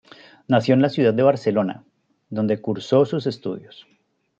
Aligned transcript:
Nació 0.47 0.73
en 0.73 0.81
la 0.81 0.89
ciudad 0.89 1.13
de 1.13 1.21
Barcelona, 1.21 1.83
donde 2.31 2.59
cursó 2.59 3.05
sus 3.05 3.27
estudios. 3.27 3.85